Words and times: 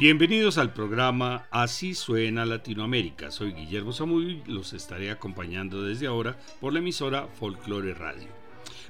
Bienvenidos 0.00 0.56
al 0.56 0.72
programa 0.72 1.46
Así 1.50 1.94
suena 1.94 2.46
Latinoamérica. 2.46 3.30
Soy 3.30 3.52
Guillermo 3.52 3.92
Samuy 3.92 4.42
y 4.46 4.50
los 4.50 4.72
estaré 4.72 5.10
acompañando 5.10 5.82
desde 5.82 6.06
ahora 6.06 6.38
por 6.58 6.72
la 6.72 6.78
emisora 6.78 7.26
Folklore 7.26 7.92
Radio. 7.92 8.28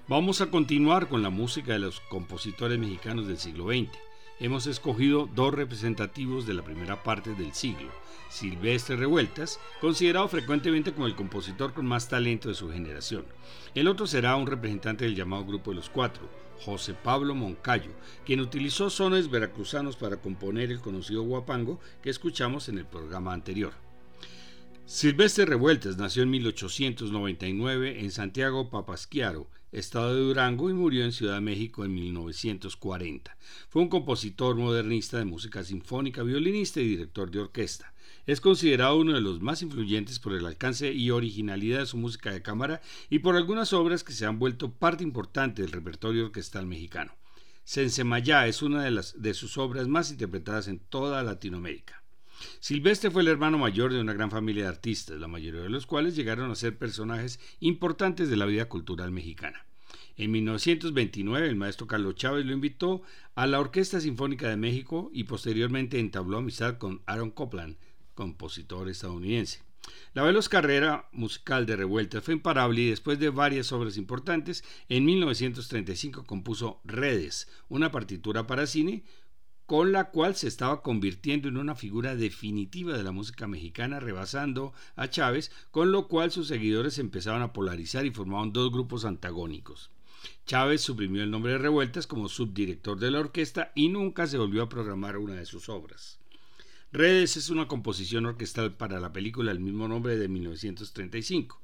Vamos 0.07 0.41
a 0.41 0.52
continuar 0.52 1.09
con 1.09 1.20
la 1.20 1.30
música 1.30 1.73
de 1.73 1.80
los 1.80 1.98
compositores 1.98 2.79
mexicanos 2.79 3.27
del 3.27 3.38
siglo 3.38 3.66
XX. 3.66 3.91
Hemos 4.38 4.69
escogido 4.69 5.29
dos 5.34 5.52
representativos 5.52 6.46
de 6.46 6.55
la 6.55 6.62
primera 6.62 7.02
parte 7.02 7.34
del 7.34 7.55
siglo. 7.55 7.91
Silvestre 8.29 8.95
Revueltas, 8.95 9.59
considerado 9.80 10.29
frecuentemente 10.29 10.92
como 10.92 11.09
el 11.09 11.16
compositor 11.16 11.73
con 11.73 11.87
más 11.87 12.09
talento 12.09 12.48
de 12.48 12.55
su 12.55 12.70
generación. 12.70 13.24
El 13.74 13.88
otro 13.88 14.06
será 14.06 14.37
un 14.37 14.47
representante 14.47 15.06
del 15.06 15.16
llamado 15.16 15.45
Grupo 15.45 15.73
de 15.73 15.77
los 15.79 15.91
Cuatro, 15.91 16.30
José 16.64 16.95
Pablo 16.95 17.34
Moncayo, 17.34 17.92
quien 18.24 18.41
utilizó 18.41 18.91
sones 18.91 19.30
veracruzanos 19.30 19.96
para 19.96 20.18
componer 20.18 20.70
el 20.70 20.80
conocido 20.80 21.23
guapango 21.23 21.80
que 22.02 22.10
escuchamos 22.10 22.68
en 22.68 22.78
el 22.78 22.87
programa 22.87 23.32
anterior. 23.32 23.73
Silvestre 24.92 25.46
Revueltas 25.46 25.98
nació 25.98 26.24
en 26.24 26.30
1899 26.30 28.01
en 28.01 28.10
Santiago 28.10 28.70
Papasquiaro, 28.70 29.48
estado 29.70 30.15
de 30.15 30.20
Durango, 30.20 30.68
y 30.68 30.73
murió 30.73 31.04
en 31.04 31.12
Ciudad 31.12 31.37
de 31.37 31.41
México 31.41 31.84
en 31.84 31.95
1940. 31.95 33.37
Fue 33.68 33.82
un 33.82 33.88
compositor 33.88 34.56
modernista 34.56 35.18
de 35.18 35.27
música 35.27 35.62
sinfónica, 35.62 36.24
violinista 36.24 36.80
y 36.80 36.88
director 36.88 37.30
de 37.30 37.38
orquesta. 37.38 37.95
Es 38.27 38.41
considerado 38.41 38.97
uno 38.97 39.15
de 39.15 39.20
los 39.20 39.41
más 39.41 39.62
influyentes 39.62 40.19
por 40.19 40.34
el 40.34 40.47
alcance 40.47 40.93
y 40.93 41.10
originalidad 41.10 41.80
de 41.80 41.87
su 41.87 41.96
música 41.96 42.30
de 42.30 42.43
cámara 42.43 42.80
y 43.09 43.21
por 43.21 43.37
algunas 43.37 43.73
obras 43.73 44.04
que 44.04 44.13
se 44.13 44.26
han 44.26 44.38
vuelto 44.38 44.73
parte 44.73 45.02
importante 45.02 45.63
del 45.63 45.73
repertorio 45.73 46.26
orquestal 46.26 46.66
mexicano. 46.66 47.15
Sensemayá 47.65 48.46
es 48.46 48.63
una 48.63 48.82
de, 48.82 48.91
las, 48.91 49.21
de 49.21 49.32
sus 49.35 49.57
obras 49.57 49.88
más 49.88 50.10
interpretadas 50.10 50.68
en 50.68 50.80
toda 50.80 51.23
Latinoamérica. 51.23 52.02
Silvestre 52.59 53.10
fue 53.10 53.23
el 53.23 53.29
hermano 53.29 53.59
mayor 53.59 53.93
de 53.93 54.01
una 54.01 54.13
gran 54.13 54.30
familia 54.30 54.65
de 54.65 54.71
artistas, 54.71 55.21
la 55.21 55.29
mayoría 55.29 55.60
de 55.60 55.68
los 55.68 55.87
cuales 55.87 56.16
llegaron 56.16 56.51
a 56.51 56.54
ser 56.54 56.79
personajes 56.79 57.38
importantes 57.60 58.29
de 58.29 58.37
la 58.37 58.46
vida 58.46 58.66
cultural 58.66 59.13
mexicana. 59.13 59.66
En 60.16 60.30
1929 60.32 61.48
el 61.48 61.57
maestro 61.57 61.87
Carlos 61.87 62.15
Chávez 62.15 62.45
lo 62.45 62.52
invitó 62.52 63.02
a 63.35 63.46
la 63.46 63.60
Orquesta 63.60 64.00
Sinfónica 64.00 64.48
de 64.48 64.56
México 64.56 65.10
y 65.15 65.25
posteriormente 65.25 65.98
entabló 65.98 66.38
amistad 66.38 66.78
con 66.78 67.03
Aaron 67.06 67.31
Copland, 67.31 67.76
compositor 68.21 68.91
estadounidense. 68.91 69.62
La 70.12 70.22
veloz 70.22 70.50
carrera 70.50 71.09
musical 71.10 71.65
de 71.65 71.75
Revuelta 71.75 72.21
fue 72.21 72.34
imparable 72.34 72.82
y 72.82 72.91
después 72.91 73.19
de 73.19 73.31
varias 73.31 73.72
obras 73.72 73.97
importantes, 73.97 74.62
en 74.91 75.06
1935 75.06 76.25
compuso 76.25 76.82
Redes, 76.84 77.48
una 77.71 77.91
partitura 77.91 78.47
para 78.47 78.66
cine 78.66 79.04
con 79.65 79.91
la 79.93 80.10
cual 80.10 80.37
se 80.37 80.48
estaba 80.48 80.82
convirtiendo 80.82 81.48
en 81.48 81.56
una 81.56 81.75
figura 81.75 82.15
definitiva 82.15 82.94
de 82.94 83.04
la 83.04 83.12
música 83.12 83.47
mexicana, 83.47 84.00
rebasando 84.00 84.75
a 84.97 85.09
Chávez, 85.09 85.50
con 85.71 85.93
lo 85.93 86.09
cual 86.09 86.31
sus 86.31 86.48
seguidores 86.48 86.98
empezaban 86.98 87.41
a 87.41 87.54
polarizar 87.54 88.04
y 88.04 88.10
formaban 88.10 88.53
dos 88.53 88.71
grupos 88.71 89.06
antagónicos. 89.06 89.91
Chávez 90.44 90.82
suprimió 90.82 91.22
el 91.22 91.31
nombre 91.31 91.53
de 91.53 91.59
Revueltas 91.59 92.06
como 92.06 92.28
subdirector 92.28 92.98
de 92.98 93.12
la 93.12 93.21
orquesta 93.21 93.72
y 93.75 93.88
nunca 93.88 94.26
se 94.26 94.37
volvió 94.37 94.62
a 94.62 94.69
programar 94.69 95.16
una 95.16 95.37
de 95.37 95.47
sus 95.47 95.71
obras. 95.71 96.19
Redes 96.93 97.37
es 97.37 97.50
una 97.50 97.69
composición 97.69 98.27
orquestal 98.27 98.75
para 98.75 98.99
la 98.99 99.12
película 99.12 99.53
del 99.53 99.60
mismo 99.60 99.87
nombre 99.87 100.19
de 100.19 100.27
1935. 100.27 101.62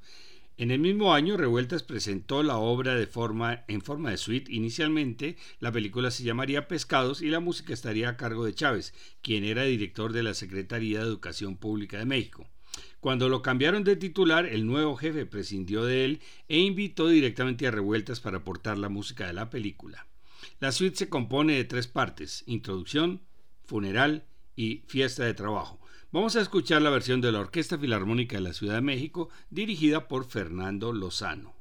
En 0.55 0.71
el 0.71 0.79
mismo 0.79 1.13
año, 1.13 1.35
Revueltas 1.35 1.83
presentó 1.83 2.43
la 2.43 2.55
obra 2.55 2.95
forma, 3.07 3.65
en 3.67 3.81
forma 3.81 4.11
de 4.11 4.17
suite. 4.17 4.49
Inicialmente, 4.53 5.35
la 5.59 5.73
película 5.73 6.11
se 6.11 6.23
llamaría 6.23 6.69
Pescados 6.69 7.21
y 7.21 7.27
la 7.27 7.41
música 7.41 7.73
estaría 7.73 8.07
a 8.07 8.15
cargo 8.15 8.45
de 8.45 8.53
Chávez, 8.53 8.93
quien 9.21 9.43
era 9.43 9.63
director 9.63 10.13
de 10.13 10.23
la 10.23 10.33
Secretaría 10.33 10.99
de 10.99 11.07
Educación 11.07 11.57
Pública 11.57 11.97
de 11.97 12.05
México. 12.05 12.47
Cuando 13.01 13.27
lo 13.27 13.41
cambiaron 13.41 13.83
de 13.83 13.97
titular, 13.97 14.45
el 14.45 14.65
nuevo 14.65 14.95
jefe 14.95 15.25
prescindió 15.25 15.83
de 15.83 16.05
él 16.05 16.21
e 16.47 16.59
invitó 16.59 17.09
directamente 17.09 17.67
a 17.67 17.71
Revueltas 17.71 18.21
para 18.21 18.37
aportar 18.37 18.77
la 18.77 18.87
música 18.87 19.27
de 19.27 19.33
la 19.33 19.49
película. 19.49 20.07
La 20.61 20.71
suite 20.71 20.95
se 20.95 21.09
compone 21.09 21.55
de 21.55 21.65
tres 21.65 21.87
partes, 21.87 22.45
introducción, 22.47 23.23
funeral 23.65 24.23
y 24.57 24.83
Fiesta 24.87 25.23
de 25.23 25.33
Trabajo. 25.33 25.79
Vamos 26.11 26.35
a 26.35 26.41
escuchar 26.41 26.81
la 26.81 26.89
versión 26.89 27.21
de 27.21 27.31
la 27.31 27.39
Orquesta 27.39 27.77
Filarmónica 27.77 28.35
de 28.35 28.41
la 28.41 28.53
Ciudad 28.53 28.75
de 28.75 28.81
México 28.81 29.29
dirigida 29.49 30.09
por 30.09 30.25
Fernando 30.25 30.91
Lozano. 30.91 31.56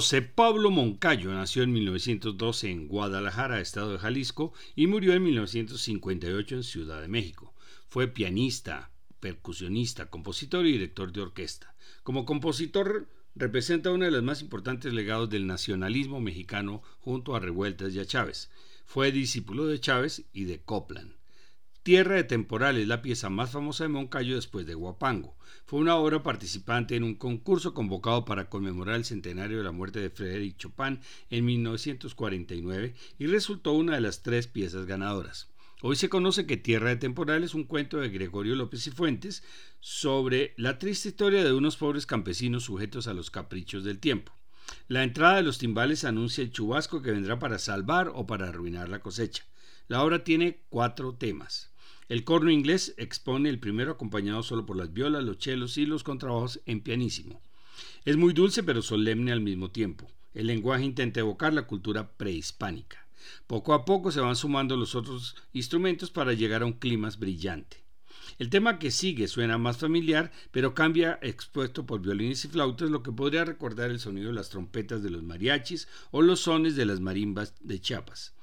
José 0.00 0.22
Pablo 0.22 0.70
Moncayo 0.70 1.30
nació 1.30 1.62
en 1.62 1.74
1912 1.74 2.70
en 2.70 2.88
Guadalajara, 2.88 3.60
estado 3.60 3.92
de 3.92 3.98
Jalisco, 3.98 4.54
y 4.74 4.86
murió 4.86 5.12
en 5.12 5.24
1958 5.24 6.54
en 6.54 6.62
Ciudad 6.62 7.02
de 7.02 7.08
México. 7.08 7.52
Fue 7.86 8.08
pianista, 8.08 8.92
percusionista, 9.20 10.08
compositor 10.08 10.64
y 10.64 10.72
director 10.72 11.12
de 11.12 11.20
orquesta. 11.20 11.74
Como 12.02 12.24
compositor 12.24 13.10
representa 13.34 13.90
uno 13.90 14.06
de 14.06 14.10
los 14.10 14.22
más 14.22 14.40
importantes 14.40 14.94
legados 14.94 15.28
del 15.28 15.46
nacionalismo 15.46 16.18
mexicano 16.18 16.82
junto 17.00 17.36
a 17.36 17.40
Revueltas 17.40 17.92
y 17.92 18.00
a 18.00 18.06
Chávez. 18.06 18.50
Fue 18.86 19.12
discípulo 19.12 19.66
de 19.66 19.80
Chávez 19.80 20.24
y 20.32 20.44
de 20.44 20.62
Copland. 20.62 21.19
Tierra 21.82 22.16
de 22.16 22.24
Temporal 22.24 22.76
es 22.76 22.86
la 22.86 23.00
pieza 23.00 23.30
más 23.30 23.52
famosa 23.52 23.84
de 23.84 23.88
Moncayo 23.88 24.34
después 24.34 24.66
de 24.66 24.74
Guapango. 24.74 25.34
Fue 25.64 25.80
una 25.80 25.96
obra 25.96 26.22
participante 26.22 26.94
en 26.94 27.04
un 27.04 27.14
concurso 27.14 27.72
convocado 27.72 28.26
para 28.26 28.50
conmemorar 28.50 28.96
el 28.96 29.06
centenario 29.06 29.56
de 29.56 29.64
la 29.64 29.72
muerte 29.72 29.98
de 29.98 30.10
Frédéric 30.10 30.58
Chopin 30.58 31.00
en 31.30 31.44
1949 31.46 32.94
y 33.18 33.26
resultó 33.28 33.72
una 33.72 33.94
de 33.94 34.02
las 34.02 34.22
tres 34.22 34.46
piezas 34.46 34.84
ganadoras. 34.84 35.48
Hoy 35.80 35.96
se 35.96 36.10
conoce 36.10 36.44
que 36.44 36.58
Tierra 36.58 36.90
de 36.90 36.96
Temporal 36.96 37.44
es 37.44 37.54
un 37.54 37.64
cuento 37.64 37.96
de 37.96 38.10
Gregorio 38.10 38.56
López 38.56 38.86
y 38.86 38.90
Fuentes 38.90 39.42
sobre 39.80 40.52
la 40.58 40.78
triste 40.78 41.08
historia 41.08 41.42
de 41.42 41.54
unos 41.54 41.78
pobres 41.78 42.04
campesinos 42.04 42.64
sujetos 42.64 43.06
a 43.06 43.14
los 43.14 43.30
caprichos 43.30 43.84
del 43.84 44.00
tiempo. 44.00 44.34
La 44.86 45.02
entrada 45.02 45.36
de 45.36 45.44
los 45.44 45.56
timbales 45.56 46.04
anuncia 46.04 46.44
el 46.44 46.52
chubasco 46.52 47.00
que 47.00 47.12
vendrá 47.12 47.38
para 47.38 47.58
salvar 47.58 48.12
o 48.14 48.26
para 48.26 48.48
arruinar 48.48 48.90
la 48.90 49.00
cosecha. 49.00 49.44
La 49.88 50.04
obra 50.04 50.22
tiene 50.22 50.60
cuatro 50.68 51.14
temas. 51.14 51.69
El 52.10 52.24
corno 52.24 52.50
inglés 52.50 52.92
expone 52.96 53.48
el 53.48 53.60
primero 53.60 53.92
acompañado 53.92 54.42
solo 54.42 54.66
por 54.66 54.76
las 54.76 54.92
violas, 54.92 55.22
los 55.22 55.38
chelos 55.38 55.78
y 55.78 55.86
los 55.86 56.02
contrabajos 56.02 56.60
en 56.66 56.80
pianísimo. 56.80 57.40
Es 58.04 58.16
muy 58.16 58.32
dulce 58.32 58.64
pero 58.64 58.82
solemne 58.82 59.30
al 59.30 59.40
mismo 59.40 59.70
tiempo. 59.70 60.10
El 60.34 60.48
lenguaje 60.48 60.82
intenta 60.82 61.20
evocar 61.20 61.54
la 61.54 61.68
cultura 61.68 62.10
prehispánica. 62.10 63.06
Poco 63.46 63.74
a 63.74 63.84
poco 63.84 64.10
se 64.10 64.18
van 64.18 64.34
sumando 64.34 64.76
los 64.76 64.96
otros 64.96 65.36
instrumentos 65.52 66.10
para 66.10 66.32
llegar 66.32 66.62
a 66.62 66.66
un 66.66 66.72
clima 66.72 67.08
brillante. 67.16 67.84
El 68.40 68.50
tema 68.50 68.80
que 68.80 68.90
sigue 68.90 69.28
suena 69.28 69.56
más 69.56 69.76
familiar, 69.76 70.32
pero 70.50 70.74
cambia 70.74 71.20
expuesto 71.22 71.86
por 71.86 72.00
violines 72.00 72.44
y 72.44 72.48
flautas, 72.48 72.90
lo 72.90 73.04
que 73.04 73.12
podría 73.12 73.44
recordar 73.44 73.88
el 73.88 74.00
sonido 74.00 74.30
de 74.30 74.34
las 74.34 74.50
trompetas 74.50 75.04
de 75.04 75.10
los 75.10 75.22
mariachis 75.22 75.86
o 76.10 76.22
los 76.22 76.40
sones 76.40 76.74
de 76.74 76.86
las 76.86 76.98
marimbas 76.98 77.54
de 77.60 77.80
Chiapas. 77.80 78.34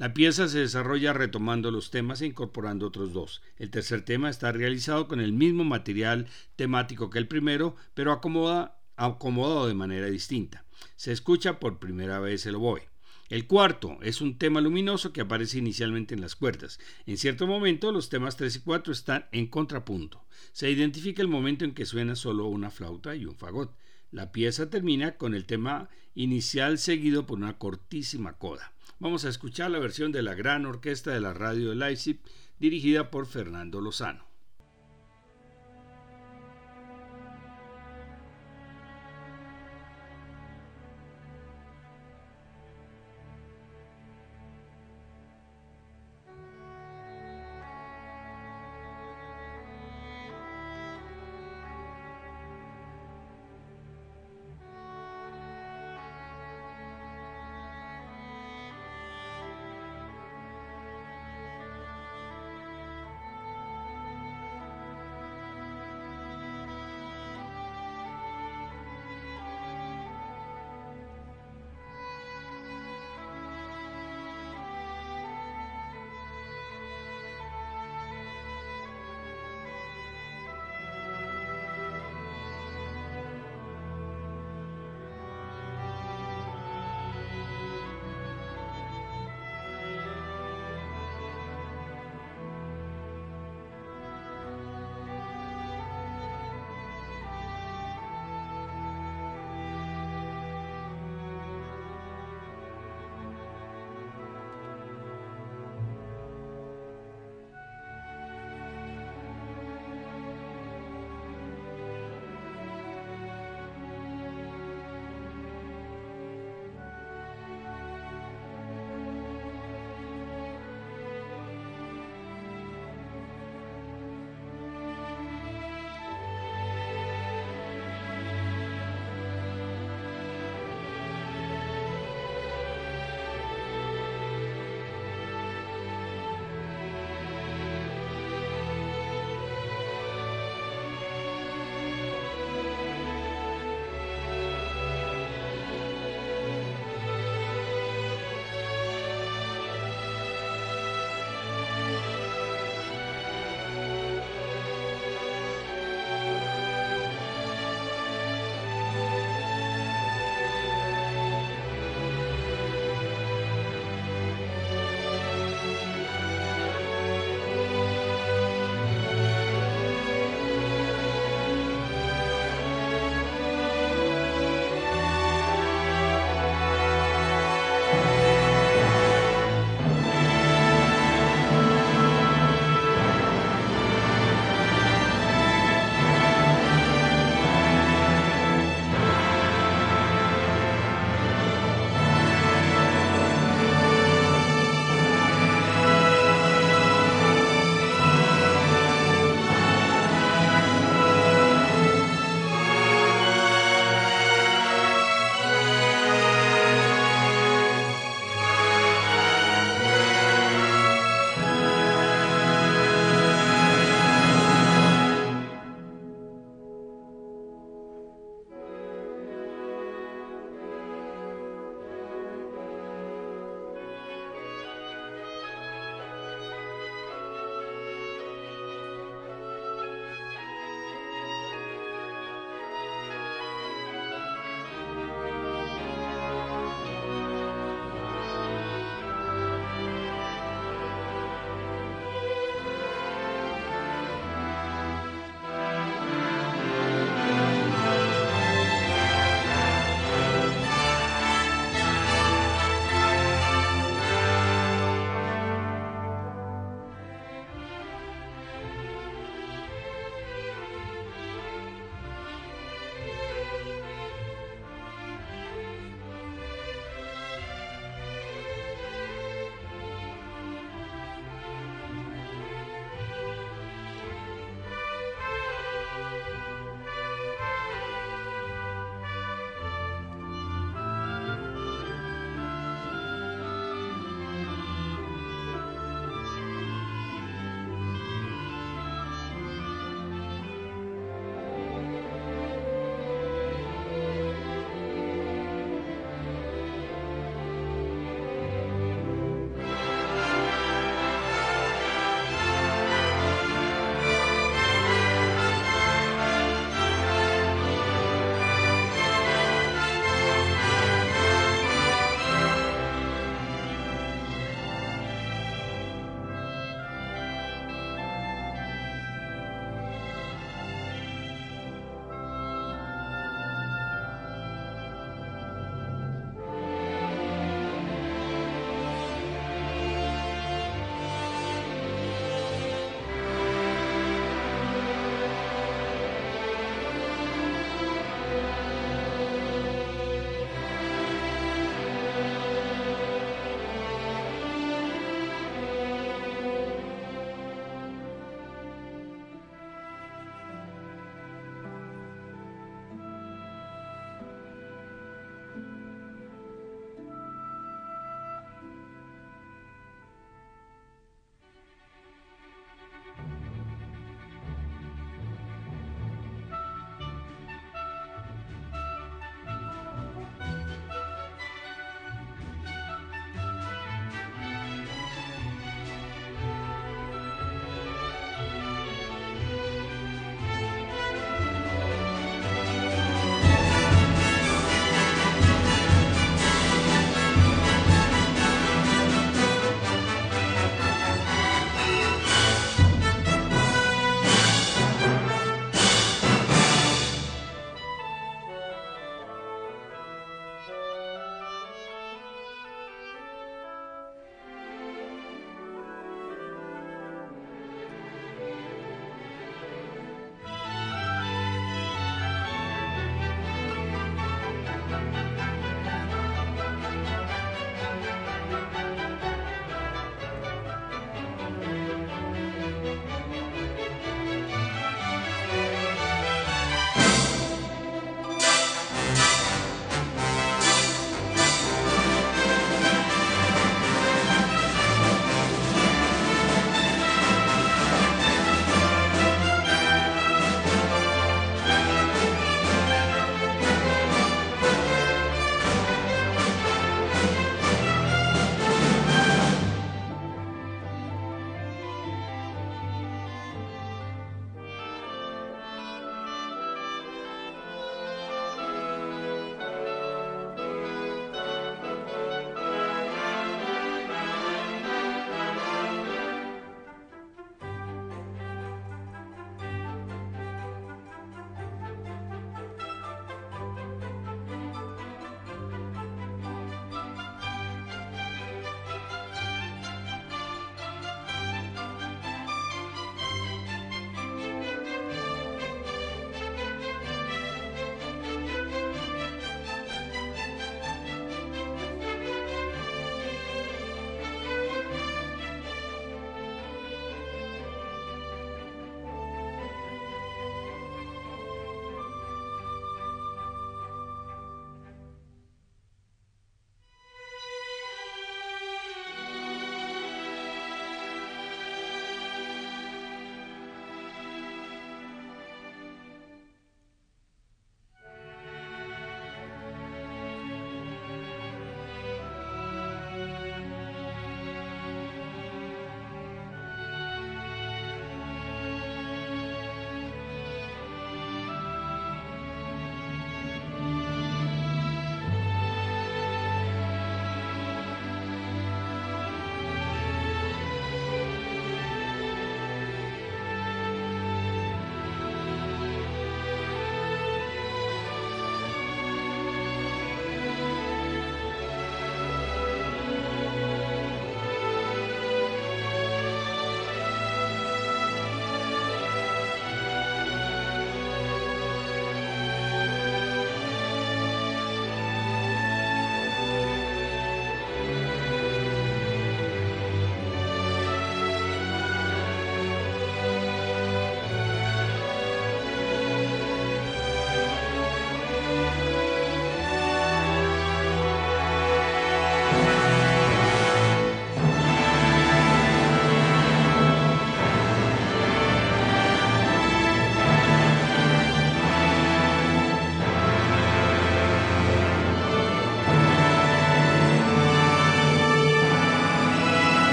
La 0.00 0.14
pieza 0.14 0.48
se 0.48 0.60
desarrolla 0.60 1.12
retomando 1.12 1.70
los 1.70 1.90
temas 1.90 2.22
e 2.22 2.26
incorporando 2.26 2.86
otros 2.86 3.12
dos. 3.12 3.42
El 3.58 3.68
tercer 3.68 4.00
tema 4.02 4.30
está 4.30 4.50
realizado 4.50 5.06
con 5.06 5.20
el 5.20 5.34
mismo 5.34 5.62
material 5.62 6.26
temático 6.56 7.10
que 7.10 7.18
el 7.18 7.28
primero, 7.28 7.76
pero 7.92 8.10
acomodado 8.10 9.66
de 9.66 9.74
manera 9.74 10.06
distinta. 10.06 10.64
Se 10.96 11.12
escucha 11.12 11.60
por 11.60 11.78
primera 11.78 12.18
vez 12.18 12.46
el 12.46 12.54
oboe. 12.54 12.88
El 13.28 13.46
cuarto 13.46 13.98
es 14.00 14.22
un 14.22 14.38
tema 14.38 14.62
luminoso 14.62 15.12
que 15.12 15.20
aparece 15.20 15.58
inicialmente 15.58 16.14
en 16.14 16.22
las 16.22 16.34
cuerdas. 16.34 16.80
En 17.04 17.18
cierto 17.18 17.46
momento 17.46 17.92
los 17.92 18.08
temas 18.08 18.38
3 18.38 18.56
y 18.56 18.60
4 18.60 18.94
están 18.94 19.26
en 19.32 19.48
contrapunto. 19.48 20.24
Se 20.52 20.70
identifica 20.70 21.20
el 21.20 21.28
momento 21.28 21.66
en 21.66 21.74
que 21.74 21.84
suena 21.84 22.16
solo 22.16 22.46
una 22.46 22.70
flauta 22.70 23.14
y 23.16 23.26
un 23.26 23.36
fagot. 23.36 23.76
La 24.12 24.32
pieza 24.32 24.70
termina 24.70 25.18
con 25.18 25.34
el 25.34 25.44
tema 25.44 25.90
inicial 26.14 26.78
seguido 26.78 27.26
por 27.26 27.36
una 27.36 27.58
cortísima 27.58 28.38
coda. 28.38 28.72
Vamos 28.98 29.24
a 29.24 29.28
escuchar 29.28 29.70
la 29.70 29.78
versión 29.78 30.12
de 30.12 30.22
la 30.22 30.34
gran 30.34 30.66
orquesta 30.66 31.10
de 31.10 31.20
la 31.20 31.32
radio 31.32 31.70
de 31.70 31.76
Leipzig 31.76 32.20
dirigida 32.58 33.10
por 33.10 33.26
Fernando 33.26 33.80
Lozano. 33.80 34.29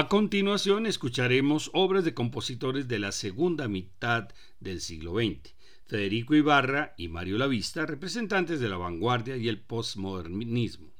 A 0.00 0.08
continuación 0.08 0.86
escucharemos 0.86 1.70
obras 1.74 2.06
de 2.06 2.14
compositores 2.14 2.88
de 2.88 2.98
la 2.98 3.12
segunda 3.12 3.68
mitad 3.68 4.30
del 4.58 4.80
siglo 4.80 5.16
XX. 5.16 5.54
Federico 5.86 6.34
Ibarra 6.34 6.94
y 6.96 7.08
Mario 7.08 7.36
Lavista, 7.36 7.84
representantes 7.84 8.60
de 8.60 8.70
la 8.70 8.78
vanguardia 8.78 9.36
y 9.36 9.46
el 9.46 9.60
postmodernismo. 9.60 10.90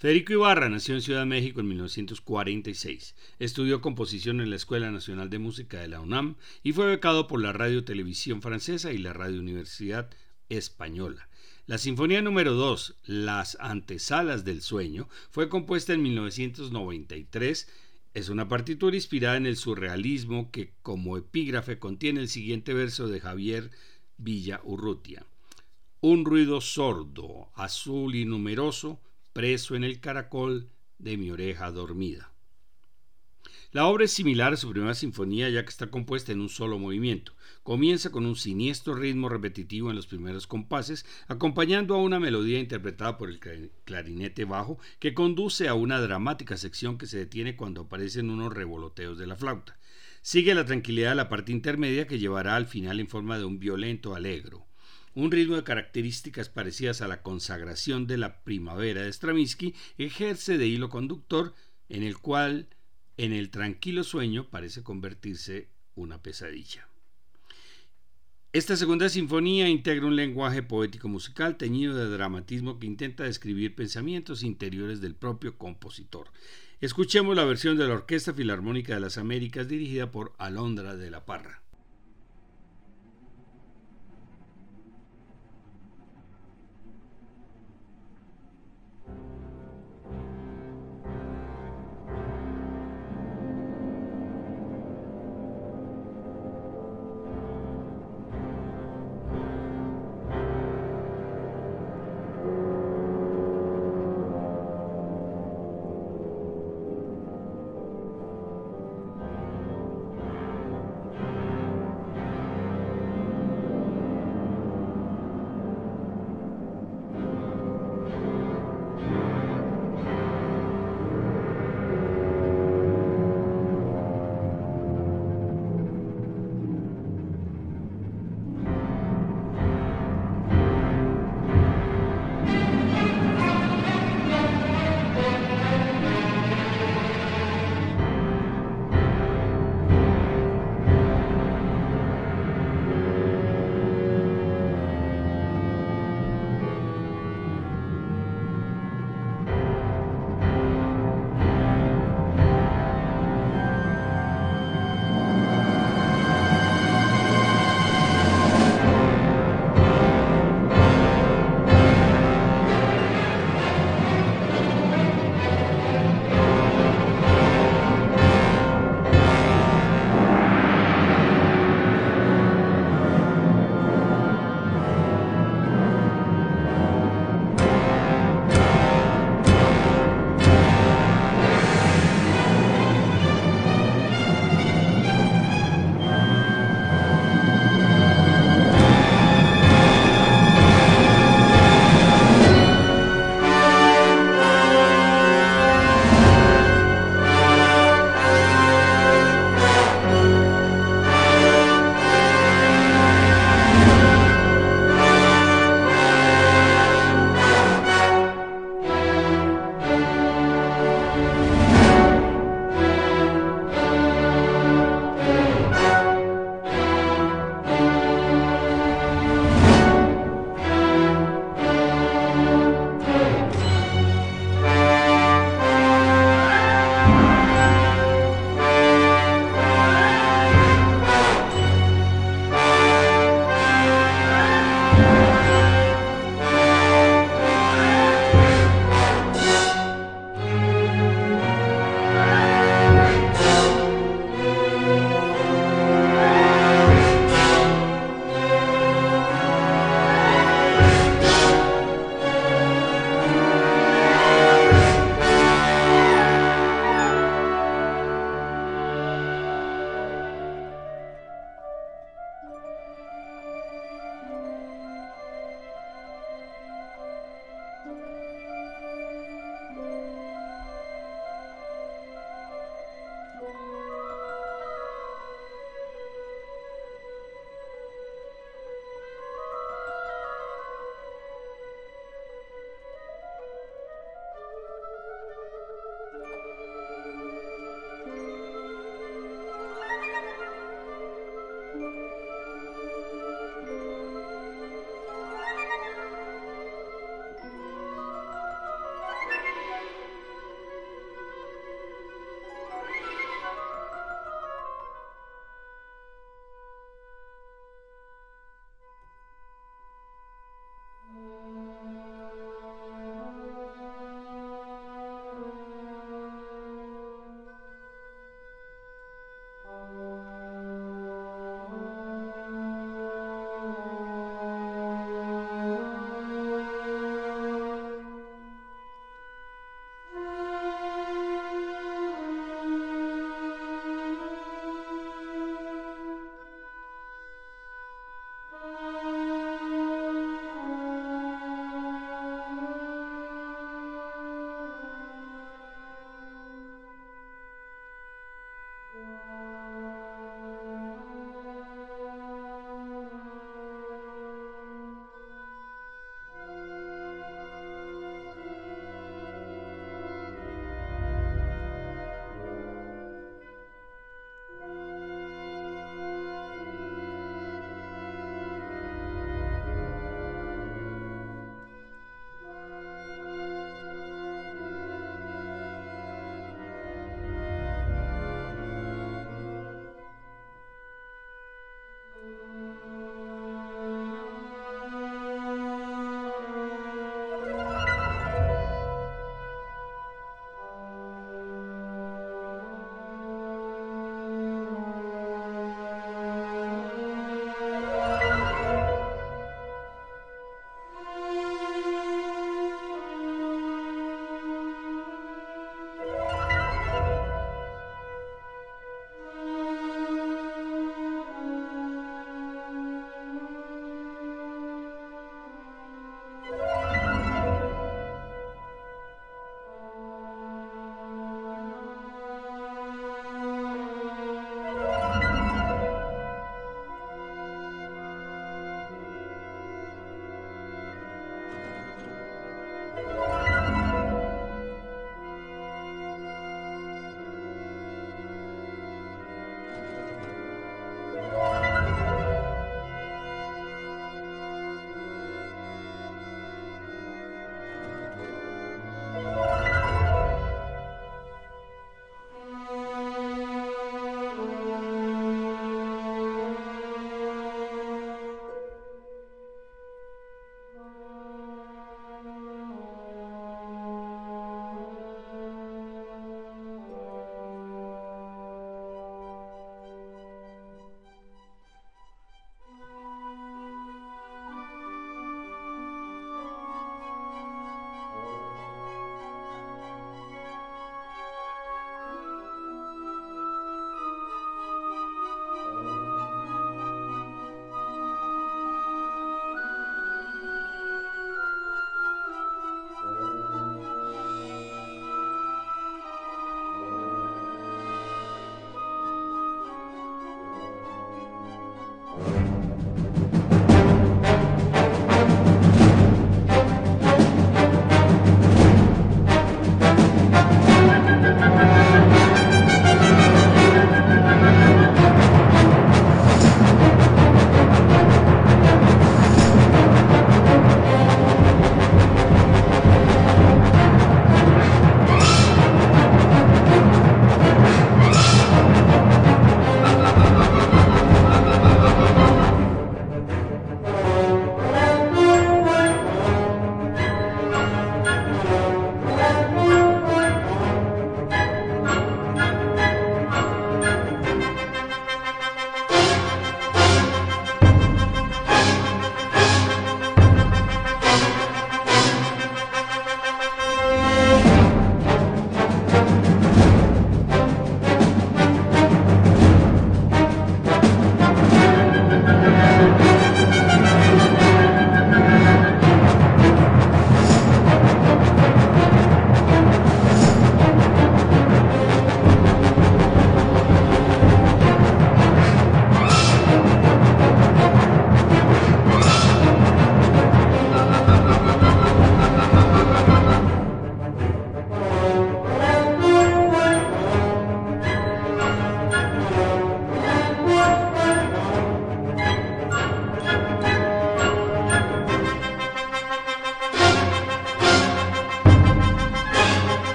Federico 0.00 0.32
Ibarra 0.32 0.68
nació 0.68 0.96
en 0.96 1.02
Ciudad 1.02 1.20
de 1.20 1.26
México 1.26 1.60
en 1.60 1.68
1946. 1.68 3.14
Estudió 3.38 3.80
composición 3.80 4.40
en 4.40 4.50
la 4.50 4.56
Escuela 4.56 4.90
Nacional 4.90 5.30
de 5.30 5.38
Música 5.38 5.78
de 5.78 5.86
la 5.86 6.00
UNAM 6.00 6.34
y 6.64 6.72
fue 6.72 6.86
becado 6.86 7.28
por 7.28 7.40
la 7.40 7.52
Radio 7.52 7.84
Televisión 7.84 8.42
Francesa 8.42 8.92
y 8.92 8.98
la 8.98 9.12
Radio 9.12 9.38
Universidad 9.38 10.10
Española. 10.48 11.28
La 11.66 11.78
Sinfonía 11.78 12.22
número 12.22 12.54
2, 12.54 12.96
Las 13.04 13.56
Antesalas 13.60 14.44
del 14.44 14.62
Sueño, 14.62 15.08
fue 15.30 15.48
compuesta 15.48 15.92
en 15.92 16.02
1993 16.02 17.68
es 18.14 18.28
una 18.28 18.48
partitura 18.48 18.94
inspirada 18.94 19.36
en 19.36 19.46
el 19.46 19.56
surrealismo 19.56 20.50
que 20.50 20.72
como 20.82 21.16
epígrafe 21.16 21.78
contiene 21.78 22.20
el 22.20 22.28
siguiente 22.28 22.74
verso 22.74 23.08
de 23.08 23.20
Javier 23.20 23.70
Villa 24.18 24.60
Urrutia. 24.64 25.24
Un 26.00 26.24
ruido 26.24 26.60
sordo, 26.60 27.48
azul 27.54 28.14
y 28.14 28.24
numeroso, 28.24 29.00
preso 29.32 29.76
en 29.76 29.84
el 29.84 30.00
caracol 30.00 30.68
de 30.98 31.16
mi 31.16 31.30
oreja 31.30 31.70
dormida. 31.70 32.32
La 33.70 33.86
obra 33.86 34.04
es 34.04 34.12
similar 34.12 34.52
a 34.52 34.58
su 34.58 34.68
primera 34.68 34.94
sinfonía 34.94 35.48
ya 35.48 35.62
que 35.62 35.70
está 35.70 35.86
compuesta 35.90 36.32
en 36.32 36.42
un 36.42 36.50
solo 36.50 36.78
movimiento. 36.78 37.32
Comienza 37.62 38.10
con 38.10 38.26
un 38.26 38.34
siniestro 38.34 38.96
ritmo 38.96 39.28
repetitivo 39.28 39.88
en 39.90 39.94
los 39.94 40.08
primeros 40.08 40.48
compases, 40.48 41.06
acompañando 41.28 41.94
a 41.94 42.02
una 42.02 42.18
melodía 42.18 42.58
interpretada 42.58 43.16
por 43.16 43.30
el 43.30 43.38
clarinete 43.84 44.44
bajo 44.44 44.80
que 44.98 45.14
conduce 45.14 45.68
a 45.68 45.74
una 45.74 46.00
dramática 46.00 46.56
sección 46.56 46.98
que 46.98 47.06
se 47.06 47.18
detiene 47.18 47.54
cuando 47.54 47.82
aparecen 47.82 48.30
unos 48.30 48.52
revoloteos 48.52 49.16
de 49.16 49.28
la 49.28 49.36
flauta. 49.36 49.78
Sigue 50.22 50.56
la 50.56 50.64
tranquilidad 50.64 51.10
de 51.10 51.14
la 51.14 51.28
parte 51.28 51.52
intermedia 51.52 52.08
que 52.08 52.18
llevará 52.18 52.56
al 52.56 52.66
final 52.66 52.98
en 52.98 53.06
forma 53.06 53.38
de 53.38 53.44
un 53.44 53.60
violento 53.60 54.16
alegro. 54.16 54.66
Un 55.14 55.30
ritmo 55.30 55.54
de 55.54 55.62
características 55.62 56.48
parecidas 56.48 57.00
a 57.00 57.06
la 57.06 57.22
consagración 57.22 58.08
de 58.08 58.18
la 58.18 58.42
primavera 58.42 59.02
de 59.02 59.12
Stravinsky 59.12 59.72
ejerce 59.98 60.58
de 60.58 60.66
hilo 60.66 60.88
conductor 60.88 61.54
en 61.88 62.02
el 62.02 62.18
cual 62.18 62.66
en 63.16 63.32
el 63.32 63.50
tranquilo 63.50 64.02
sueño 64.02 64.50
parece 64.50 64.82
convertirse 64.82 65.68
una 65.94 66.22
pesadilla. 66.22 66.88
Esta 68.54 68.76
segunda 68.76 69.08
sinfonía 69.08 69.66
integra 69.70 70.04
un 70.04 70.14
lenguaje 70.14 70.62
poético 70.62 71.08
musical 71.08 71.56
teñido 71.56 71.94
de 71.94 72.10
dramatismo 72.10 72.78
que 72.78 72.86
intenta 72.86 73.24
describir 73.24 73.74
pensamientos 73.74 74.42
interiores 74.42 75.00
del 75.00 75.14
propio 75.14 75.56
compositor. 75.56 76.26
Escuchemos 76.82 77.34
la 77.34 77.46
versión 77.46 77.78
de 77.78 77.88
la 77.88 77.94
Orquesta 77.94 78.34
Filarmónica 78.34 78.92
de 78.92 79.00
las 79.00 79.16
Américas 79.16 79.68
dirigida 79.68 80.10
por 80.10 80.34
Alondra 80.36 80.96
de 80.96 81.10
la 81.10 81.24
Parra. 81.24 81.61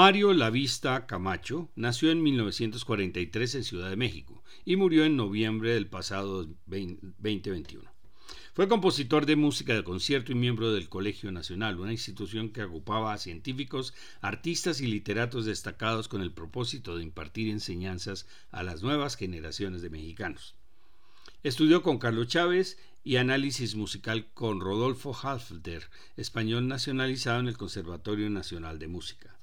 Mario 0.00 0.32
Lavista 0.32 1.06
Camacho 1.06 1.72
nació 1.74 2.12
en 2.12 2.22
1943 2.22 3.56
en 3.56 3.64
Ciudad 3.64 3.90
de 3.90 3.96
México 3.96 4.44
y 4.64 4.76
murió 4.76 5.04
en 5.04 5.16
noviembre 5.16 5.74
del 5.74 5.88
pasado 5.88 6.44
2021. 6.66 7.82
Fue 8.54 8.68
compositor 8.68 9.26
de 9.26 9.34
música 9.34 9.74
de 9.74 9.82
concierto 9.82 10.30
y 10.30 10.36
miembro 10.36 10.72
del 10.72 10.88
Colegio 10.88 11.32
Nacional, 11.32 11.80
una 11.80 11.90
institución 11.90 12.50
que 12.50 12.60
agrupaba 12.60 13.12
a 13.12 13.18
científicos, 13.18 13.92
artistas 14.20 14.80
y 14.80 14.86
literatos 14.86 15.46
destacados 15.46 16.06
con 16.06 16.22
el 16.22 16.30
propósito 16.30 16.96
de 16.96 17.02
impartir 17.02 17.50
enseñanzas 17.50 18.28
a 18.52 18.62
las 18.62 18.84
nuevas 18.84 19.16
generaciones 19.16 19.82
de 19.82 19.90
mexicanos. 19.90 20.54
Estudió 21.42 21.82
con 21.82 21.98
Carlos 21.98 22.28
Chávez 22.28 22.78
y 23.02 23.16
análisis 23.16 23.74
musical 23.74 24.28
con 24.32 24.60
Rodolfo 24.60 25.12
Halfter, 25.12 25.90
español 26.16 26.68
nacionalizado 26.68 27.40
en 27.40 27.48
el 27.48 27.58
Conservatorio 27.58 28.30
Nacional 28.30 28.78
de 28.78 28.86
Música. 28.86 29.37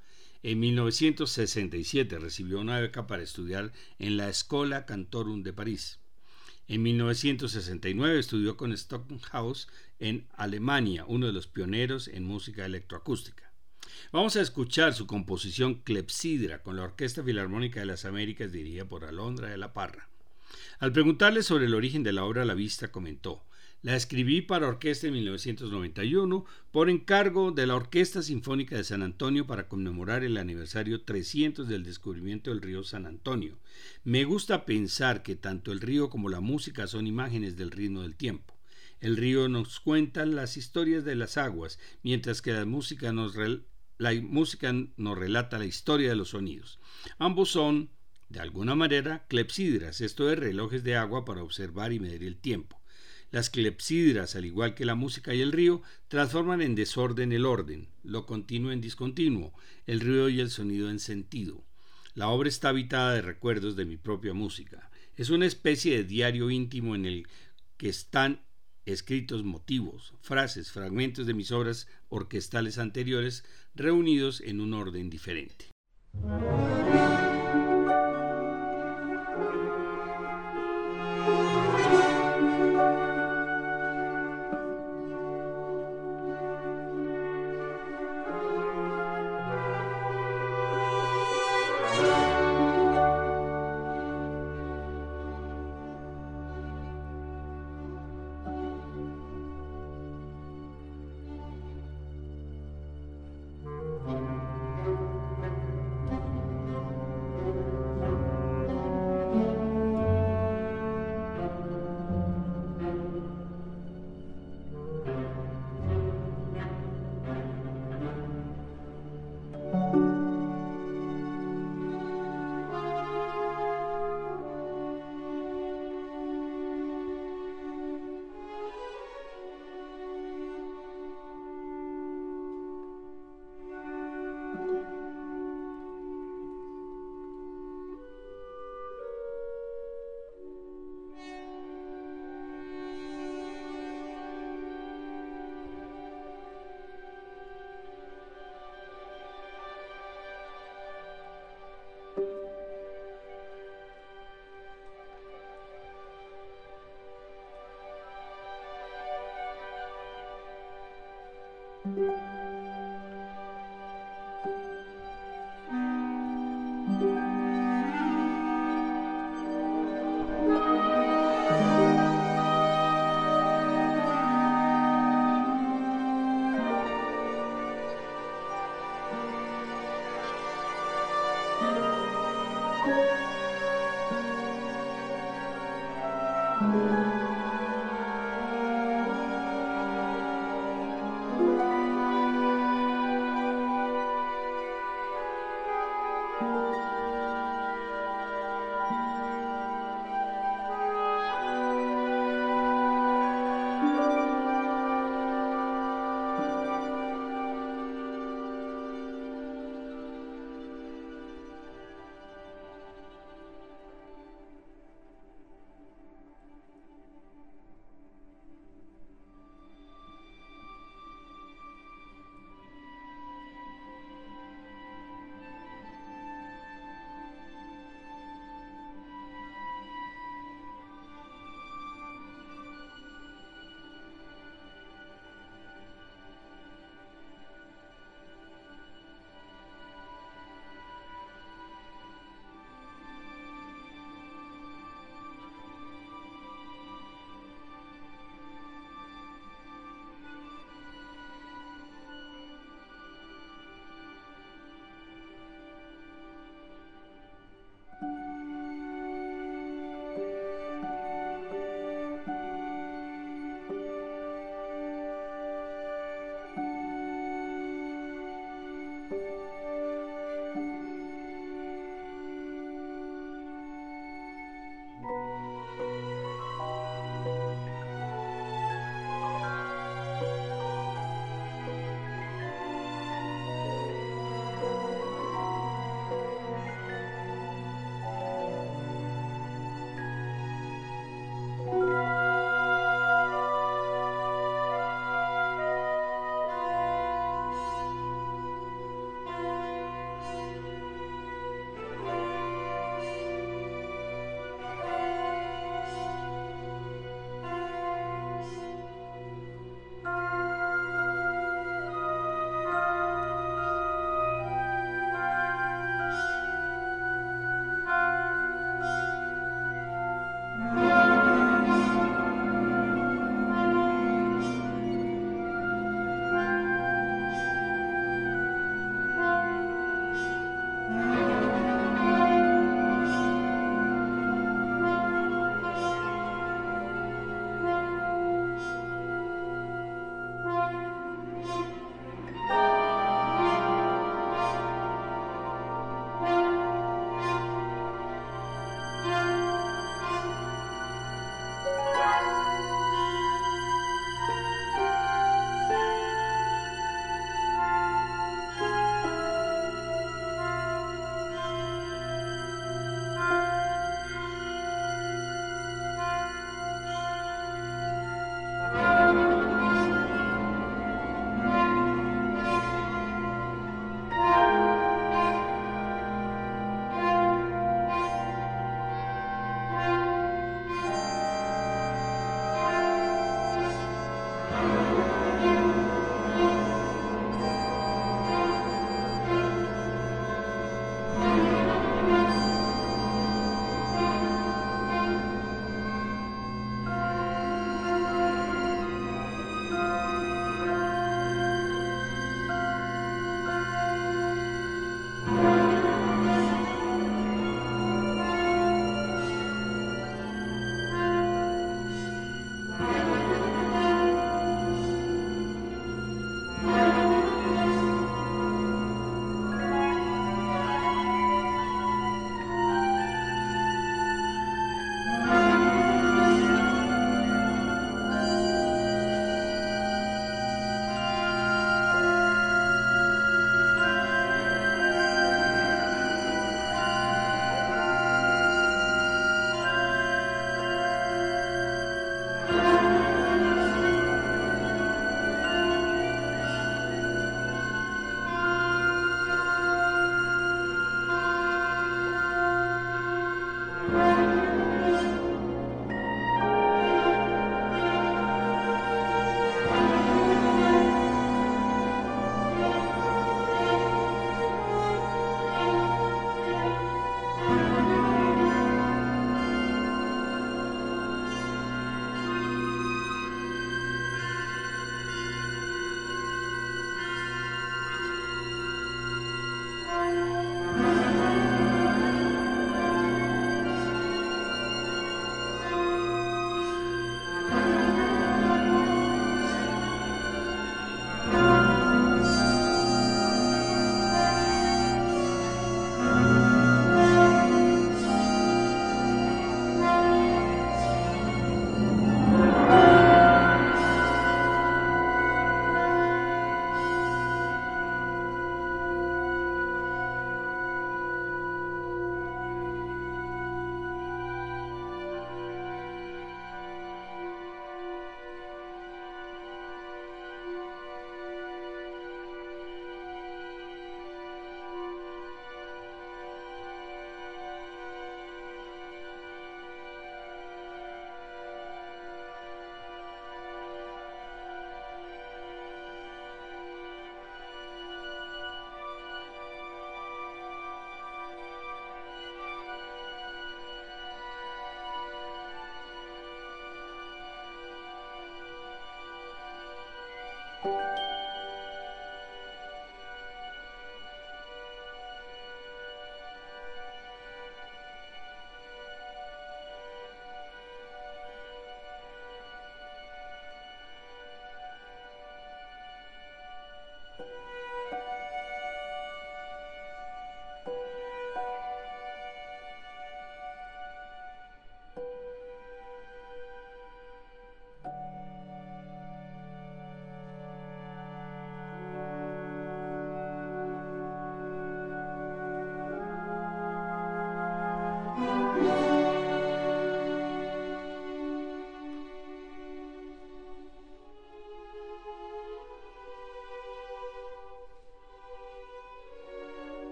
En 0.47 0.59
1967 0.59 2.19
recibió 2.19 2.59
una 2.59 2.79
beca 2.79 3.07
para 3.07 3.23
estudiar 3.23 3.73
en 3.97 4.15
la 4.15 4.29
Escola 4.29 4.85
Cantorum 4.85 5.41
de 5.41 5.53
París. 5.53 5.97
En 6.67 6.83
1969 6.83 8.19
estudió 8.19 8.55
con 8.55 8.71
Stockhouse 8.71 9.67
en 9.97 10.27
Alemania, 10.37 11.03
uno 11.07 11.25
de 11.25 11.33
los 11.33 11.47
pioneros 11.47 12.07
en 12.07 12.25
música 12.25 12.63
electroacústica. 12.63 13.51
Vamos 14.11 14.35
a 14.35 14.41
escuchar 14.41 14.93
su 14.93 15.07
composición 15.07 15.81
Clepsidra 15.81 16.61
con 16.61 16.75
la 16.75 16.83
Orquesta 16.83 17.23
Filarmónica 17.23 17.79
de 17.79 17.87
las 17.87 18.05
Américas 18.05 18.51
dirigida 18.51 18.85
por 18.85 19.05
Alondra 19.05 19.49
de 19.49 19.57
la 19.57 19.73
Parra. 19.73 20.09
Al 20.77 20.91
preguntarle 20.91 21.41
sobre 21.41 21.65
el 21.65 21.73
origen 21.73 22.03
de 22.03 22.13
la 22.13 22.23
obra 22.23 22.45
La 22.45 22.53
Vista 22.53 22.91
comentó, 22.91 23.43
la 23.85 23.95
escribí 23.95 24.41
para 24.41 24.67
orquesta 24.67 25.05
en 25.05 25.13
1991 25.13 26.43
por 26.71 26.89
encargo 26.89 27.51
de 27.51 27.67
la 27.67 27.75
Orquesta 27.75 28.23
Sinfónica 28.23 28.75
de 28.75 28.83
San 28.83 29.03
Antonio 29.03 29.45
para 29.45 29.67
conmemorar 29.67 30.23
el 30.23 30.37
aniversario 30.37 31.03
300 31.03 31.67
del 31.67 31.83
descubrimiento 31.83 32.49
del 32.49 32.63
río 32.63 32.83
San 32.83 33.05
Antonio. 33.05 33.59
Me 34.03 34.23
gusta 34.23 34.65
pensar 34.65 35.21
que 35.21 35.35
tanto 35.35 35.71
el 35.71 35.81
río 35.81 36.09
como 36.09 36.29
la 36.29 36.39
música 36.39 36.87
son 36.87 37.05
imágenes 37.05 37.57
del 37.57 37.69
ritmo 37.69 38.01
del 38.01 38.15
tiempo. 38.15 38.55
El 39.01 39.17
río 39.17 39.49
nos 39.49 39.79
cuenta 39.79 40.25
las 40.25 40.57
historias 40.57 41.05
de 41.05 41.13
las 41.13 41.37
aguas, 41.37 41.77
mientras 42.01 42.41
que 42.41 42.53
la 42.53 42.65
música 42.65 43.13
nos, 43.13 43.35
la 43.99 44.13
música 44.19 44.73
nos 44.97 45.15
relata 45.15 45.59
la 45.59 45.65
historia 45.65 46.09
de 46.09 46.15
los 46.15 46.29
sonidos. 46.29 46.79
Ambos 47.19 47.49
son, 47.49 47.91
de 48.29 48.39
alguna 48.39 48.73
manera, 48.73 49.27
clepsidras, 49.27 50.01
esto 50.01 50.31
es 50.31 50.39
relojes 50.39 50.83
de 50.83 50.95
agua 50.95 51.23
para 51.23 51.43
observar 51.43 51.93
y 51.93 51.99
medir 51.99 52.23
el 52.23 52.37
tiempo. 52.37 52.81
Las 53.31 53.49
clepsidras, 53.49 54.35
al 54.35 54.45
igual 54.45 54.75
que 54.75 54.85
la 54.85 54.95
música 54.95 55.33
y 55.33 55.41
el 55.41 55.51
río, 55.51 55.81
transforman 56.07 56.61
en 56.61 56.75
desorden 56.75 57.31
el 57.31 57.45
orden, 57.45 57.89
lo 58.03 58.25
continuo 58.25 58.71
en 58.71 58.81
discontinuo, 58.81 59.53
el 59.87 59.99
ruido 59.99 60.29
y 60.29 60.39
el 60.39 60.49
sonido 60.49 60.89
en 60.89 60.99
sentido. 60.99 61.65
La 62.13 62.29
obra 62.29 62.47
está 62.47 62.69
habitada 62.69 63.13
de 63.13 63.21
recuerdos 63.21 63.75
de 63.75 63.85
mi 63.85 63.97
propia 63.97 64.33
música. 64.33 64.89
Es 65.17 65.29
una 65.29 65.45
especie 65.45 65.97
de 65.97 66.03
diario 66.03 66.49
íntimo 66.49 66.95
en 66.95 67.05
el 67.05 67.27
que 67.77 67.89
están 67.89 68.41
escritos 68.85 69.43
motivos, 69.43 70.13
frases, 70.21 70.71
fragmentos 70.71 71.25
de 71.25 71.33
mis 71.33 71.51
obras 71.51 71.87
orquestales 72.07 72.77
anteriores 72.77 73.43
reunidos 73.73 74.41
en 74.41 74.61
un 74.61 74.73
orden 74.73 75.09
diferente. 75.09 75.65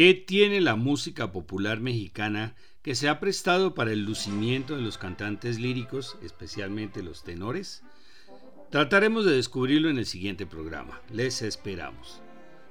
¿Qué 0.00 0.14
tiene 0.14 0.62
la 0.62 0.76
música 0.76 1.30
popular 1.30 1.80
mexicana 1.80 2.54
que 2.80 2.94
se 2.94 3.10
ha 3.10 3.20
prestado 3.20 3.74
para 3.74 3.92
el 3.92 4.02
lucimiento 4.02 4.74
de 4.74 4.80
los 4.80 4.96
cantantes 4.96 5.60
líricos, 5.60 6.16
especialmente 6.22 7.02
los 7.02 7.22
tenores? 7.22 7.82
Trataremos 8.70 9.26
de 9.26 9.32
descubrirlo 9.32 9.90
en 9.90 9.98
el 9.98 10.06
siguiente 10.06 10.46
programa. 10.46 11.02
Les 11.12 11.42
esperamos. 11.42 12.22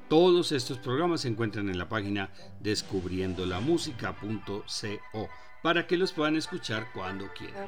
Todos 0.08 0.52
estos 0.52 0.80
programas 0.80 1.22
se 1.22 1.28
encuentran 1.28 1.70
en 1.70 1.78
la 1.78 1.88
página 1.88 2.32
descubriendolamusica.co 2.62 5.30
para 5.62 5.86
que 5.86 5.98
los 5.98 6.12
puedan 6.12 6.36
escuchar 6.36 6.88
cuando 6.96 7.30
quieran. 7.34 7.68